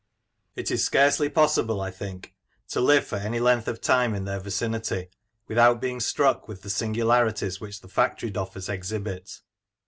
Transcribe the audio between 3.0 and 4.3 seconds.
for any length of time in